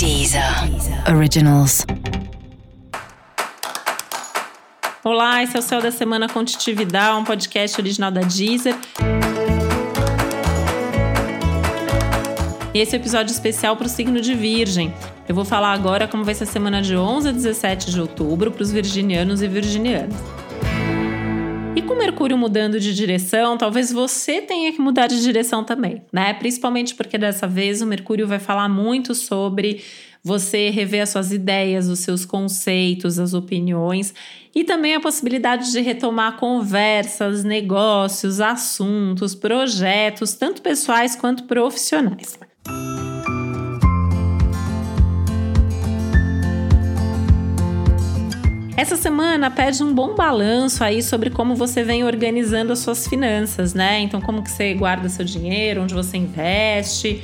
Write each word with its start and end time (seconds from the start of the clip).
Deezer 0.00 0.42
Originals. 1.14 1.84
Olá, 5.04 5.42
esse 5.42 5.54
é 5.54 5.58
o 5.58 5.62
Céu 5.62 5.82
da 5.82 5.92
Semana 5.92 6.26
com 6.26 6.42
Titividade, 6.42 7.18
um 7.18 7.22
podcast 7.22 7.78
original 7.78 8.10
da 8.10 8.22
Deezer. 8.22 8.74
Esse 12.72 12.96
é 12.96 12.98
episódio 12.98 13.30
especial 13.30 13.76
para 13.76 13.88
o 13.88 13.90
signo 13.90 14.22
de 14.22 14.32
Virgem. 14.32 14.94
Eu 15.28 15.34
vou 15.34 15.44
falar 15.44 15.74
agora 15.74 16.08
como 16.08 16.24
vai 16.24 16.34
ser 16.34 16.44
a 16.44 16.46
semana 16.46 16.80
de 16.80 16.96
11 16.96 17.28
a 17.28 17.32
17 17.32 17.90
de 17.90 18.00
outubro 18.00 18.50
para 18.50 18.62
os 18.62 18.72
virginianos 18.72 19.42
e 19.42 19.48
virginianas. 19.48 20.16
E 21.76 21.82
com 21.82 21.94
Mercúrio 21.94 22.36
mudando 22.36 22.80
de 22.80 22.94
direção, 22.94 23.56
talvez 23.56 23.92
você 23.92 24.42
tenha 24.42 24.72
que 24.72 24.80
mudar 24.80 25.06
de 25.06 25.22
direção 25.22 25.62
também, 25.62 26.02
né? 26.12 26.34
Principalmente 26.34 26.94
porque 26.94 27.16
dessa 27.16 27.46
vez 27.46 27.80
o 27.80 27.86
Mercúrio 27.86 28.26
vai 28.26 28.38
falar 28.38 28.68
muito 28.68 29.14
sobre 29.14 29.82
você 30.22 30.68
rever 30.68 31.02
as 31.02 31.10
suas 31.10 31.32
ideias, 31.32 31.88
os 31.88 32.00
seus 32.00 32.24
conceitos, 32.24 33.18
as 33.18 33.32
opiniões 33.32 34.12
e 34.54 34.64
também 34.64 34.94
a 34.94 35.00
possibilidade 35.00 35.70
de 35.70 35.80
retomar 35.80 36.36
conversas, 36.36 37.44
negócios, 37.44 38.40
assuntos, 38.40 39.34
projetos, 39.34 40.34
tanto 40.34 40.60
pessoais 40.60 41.16
quanto 41.16 41.44
profissionais. 41.44 42.38
Essa 48.80 48.96
semana 48.96 49.50
pede 49.50 49.82
um 49.82 49.92
bom 49.92 50.14
balanço 50.14 50.82
aí 50.82 51.02
sobre 51.02 51.28
como 51.28 51.54
você 51.54 51.84
vem 51.84 52.02
organizando 52.02 52.72
as 52.72 52.78
suas 52.78 53.06
finanças, 53.06 53.74
né? 53.74 54.00
Então, 54.00 54.22
como 54.22 54.42
que 54.42 54.50
você 54.50 54.72
guarda 54.72 55.06
seu 55.10 55.22
dinheiro, 55.22 55.82
onde 55.82 55.92
você 55.92 56.16
investe, 56.16 57.22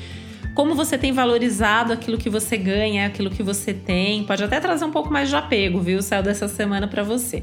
como 0.55 0.74
você 0.74 0.98
tem 0.98 1.15
valorizado 1.15 1.95
aquilo 1.95 2.19
que 2.19 2.29
você 2.29 2.59
ganha, 2.59 3.06
aquilo 3.06 3.30
que 3.30 3.42
você 3.42 3.73
tem. 3.73 4.23
Pode 4.24 4.45
até 4.45 4.60
trazer 4.60 4.84
um 4.84 4.91
pouco 4.91 5.10
mais 5.10 5.30
de 5.30 5.37
apego, 5.37 5.80
viu? 5.80 6.01
O 6.01 6.02
céu 6.02 6.23
dessa 6.23 6.46
semana 6.46 6.87
para 6.87 7.02
você. 7.02 7.43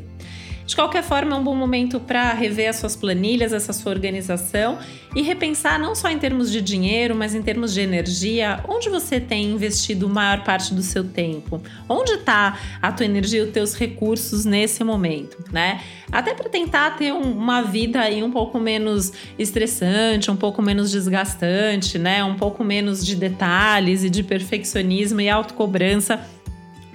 De 0.66 0.76
qualquer 0.76 1.04
forma, 1.04 1.36
é 1.36 1.40
um 1.40 1.44
bom 1.44 1.56
momento 1.56 2.00
para 2.00 2.32
rever 2.34 2.70
as 2.70 2.78
suas 2.78 2.96
planilhas, 2.96 3.52
essa 3.52 3.74
sua 3.74 3.92
organização 3.92 4.80
e 5.16 5.22
repensar 5.22 5.80
não 5.80 5.94
só 5.94 6.10
em 6.10 6.18
termos 6.18 6.52
de 6.52 6.62
dinheiro, 6.62 7.16
mas 7.16 7.36
em 7.36 7.42
termos 7.42 7.74
de 7.74 7.82
energia, 7.82 8.64
onde 8.68 8.90
você 8.90 9.20
tem 9.20 9.52
investido 9.52 10.10
maior 10.10 10.44
parte 10.44 10.74
do 10.74 10.82
seu 10.82 11.04
tempo, 11.04 11.62
onde 11.88 12.14
está 12.14 12.58
a 12.82 12.92
tua 12.92 13.06
energia 13.06 13.42
e 13.42 13.44
os 13.44 13.52
teus 13.52 13.76
recursos 13.76 14.46
nesse 14.46 14.84
momento, 14.84 15.44
né? 15.52 15.82
Até 16.12 16.34
para 16.34 16.50
tentar 16.50 16.92
ter 16.92 17.12
um, 17.12 17.32
uma 17.32 17.62
vida 17.62 18.00
aí 18.00 18.24
um 18.24 18.32
pouco 18.32 18.60
menos 18.60 19.12
estressante, 19.38 20.32
um 20.32 20.36
pouco 20.36 20.62
menos 20.62 20.92
desgastante, 20.92 22.00
né? 22.00 22.24
Um 22.24 22.36
pouco 22.36 22.64
menos 22.64 23.06
de 23.06 23.16
detalhes 23.16 24.04
e 24.04 24.10
de 24.10 24.24
perfeccionismo 24.24 25.22
e 25.22 25.30
autocobrança 25.30 26.20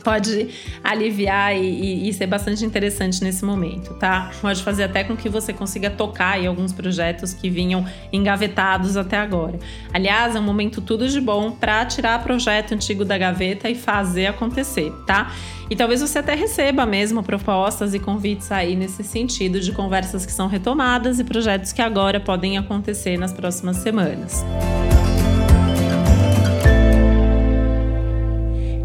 pode 0.02 0.48
aliviar 0.82 1.56
e, 1.56 1.60
e, 1.60 2.08
e, 2.08 2.12
ser 2.12 2.26
bastante 2.26 2.64
interessante 2.64 3.22
nesse 3.22 3.44
momento, 3.44 3.94
tá? 3.94 4.30
Pode 4.40 4.62
fazer 4.62 4.84
até 4.84 5.04
com 5.04 5.16
que 5.16 5.28
você 5.28 5.52
consiga 5.52 5.90
tocar 5.90 6.40
em 6.40 6.46
alguns 6.46 6.72
projetos 6.72 7.32
que 7.34 7.50
vinham 7.50 7.84
engavetados 8.12 8.96
até 8.96 9.18
agora. 9.18 9.58
Aliás, 9.92 10.34
é 10.34 10.40
um 10.40 10.42
momento 10.42 10.80
tudo 10.80 11.08
de 11.08 11.20
bom 11.20 11.50
para 11.50 11.84
tirar 11.86 12.22
projeto 12.22 12.72
antigo 12.72 13.04
da 13.04 13.18
gaveta 13.18 13.68
e 13.68 13.74
fazer 13.74 14.26
acontecer, 14.26 14.92
tá? 15.06 15.32
E 15.70 15.76
talvez 15.76 16.00
você 16.00 16.18
até 16.18 16.34
receba 16.34 16.86
mesmo 16.86 17.22
propostas 17.22 17.92
e 17.92 17.98
convites 17.98 18.50
aí 18.50 18.74
nesse 18.74 19.04
sentido 19.04 19.60
de 19.60 19.72
conversas 19.72 20.24
que 20.24 20.32
são 20.32 20.46
retomadas 20.46 21.18
e 21.18 21.24
projetos 21.24 21.72
que 21.72 21.82
agora 21.82 22.18
podem 22.18 22.56
acontecer 22.56 23.18
nas 23.18 23.32
próximas 23.32 23.76
semanas. 23.78 24.44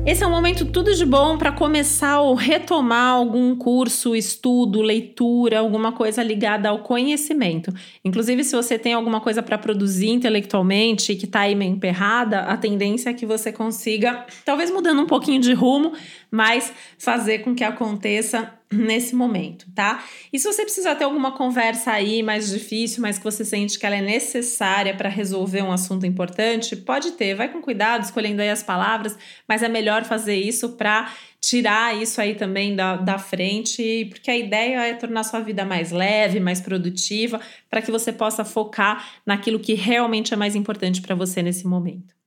Esse 0.06 0.22
é 0.22 0.28
um 0.28 0.32
momento 0.32 0.66
tudo 0.66 0.94
de 0.94 1.06
bom 1.06 1.38
para 1.38 1.50
começar 1.50 2.20
ou 2.20 2.36
retomar 2.36 3.14
algum 3.14 3.56
curso, 3.56 4.14
estudo, 4.14 4.82
leitura, 4.82 5.59
alguma 5.59 5.94
coisa 5.94 6.22
ligada 6.22 6.68
ao 6.68 6.80
conhecimento. 6.80 7.74
Inclusive, 8.03 8.44
se 8.44 8.53
você 8.53 8.78
tem 8.78 8.94
alguma 8.94 9.22
coisa 9.22 9.42
para 9.42 9.58
produzir 9.58 10.09
intelectualmente 10.09 11.16
que 11.16 11.24
está 11.24 11.42
aí 11.42 11.56
meio 11.56 11.72
emperrada, 11.72 12.42
a 12.42 12.58
tendência 12.58 13.12
é 13.12 13.13
que 13.13 13.25
você 13.25 13.53
consiga, 13.53 14.25
talvez 14.44 14.69
mudando 14.69 15.02
um 15.02 15.08
pouquinho 15.08 15.40
de 15.40 15.53
rumo, 15.53 15.94
mas 16.30 16.74
fazer 16.97 17.40
com 17.40 17.56
que 17.56 17.63
aconteça 17.63 18.52
nesse 18.73 19.16
momento, 19.16 19.66
tá? 19.73 20.03
E 20.31 20.39
se 20.39 20.45
você 20.45 20.63
precisar 20.63 20.95
ter 20.95 21.03
alguma 21.03 21.31
conversa 21.31 21.91
aí 21.91 22.23
mais 22.23 22.50
difícil, 22.50 23.01
mas 23.01 23.17
que 23.17 23.23
você 23.23 23.45
sente 23.45 23.78
que 23.78 23.85
ela 23.85 23.95
é 23.95 24.01
necessária 24.01 24.95
para 24.95 25.09
resolver 25.09 25.61
um 25.61 25.72
assunto 25.72 26.06
importante, 26.06 26.75
pode 26.75 27.12
ter, 27.12 27.35
vai 27.35 27.50
com 27.51 27.62
cuidado, 27.62 28.03
escolhendo 28.03 28.41
aí 28.41 28.50
as 28.50 28.63
palavras, 28.63 29.17
mas 29.47 29.63
é 29.63 29.69
melhor 29.69 30.03
fazer 30.03 30.35
isso 30.35 30.69
para 30.73 31.13
tirar 31.39 32.01
isso 32.01 32.22
aí 32.22 32.35
também 32.35 32.73
da, 32.73 32.95
da 32.95 33.17
frente, 33.17 34.06
porque 34.09 34.31
a 34.31 34.38
ideia 34.38 34.88
é 34.88 34.94
tornar 34.94 35.23
sua 35.23 35.41
vida 35.41 35.66
mais 35.66 35.91
leve, 35.91 36.39
mais 36.39 36.62
produtiva, 36.62 37.39
para 37.69 37.81
que 37.81 37.91
você 37.91 38.13
possa 38.13 38.45
focar 38.45 39.22
naquilo 39.25 39.59
que 39.59 39.73
realmente 39.73 40.33
é 40.33 40.38
mais 40.38 40.56
importante 40.56 41.01
para 41.01 41.16
você 41.16 41.41
nesse 41.41 41.67
momento. 41.67 42.22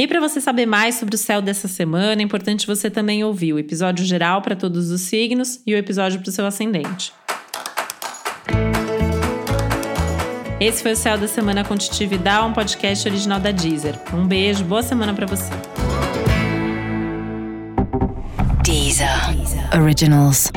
E 0.00 0.06
para 0.06 0.20
você 0.20 0.40
saber 0.40 0.64
mais 0.64 0.94
sobre 0.94 1.16
o 1.16 1.18
céu 1.18 1.42
dessa 1.42 1.66
semana, 1.66 2.22
é 2.22 2.24
importante 2.24 2.68
você 2.68 2.88
também 2.88 3.24
ouvir 3.24 3.52
o 3.52 3.58
episódio 3.58 4.04
geral 4.06 4.40
para 4.40 4.54
todos 4.54 4.92
os 4.92 5.00
signos 5.00 5.60
e 5.66 5.74
o 5.74 5.76
episódio 5.76 6.20
para 6.20 6.28
o 6.28 6.32
seu 6.32 6.46
ascendente. 6.46 7.12
Esse 10.60 10.82
foi 10.84 10.92
o 10.92 10.96
Céu 10.96 11.18
da 11.18 11.26
Semana 11.26 11.64
com 11.64 11.74
Vidal, 12.08 12.48
um 12.48 12.52
podcast 12.52 13.08
original 13.08 13.40
da 13.40 13.50
Deezer. 13.50 13.98
Um 14.14 14.24
beijo, 14.24 14.62
boa 14.64 14.84
semana 14.84 15.12
para 15.12 15.26
você. 15.26 15.50
Deezer. 18.62 19.08
Originals. 19.82 20.52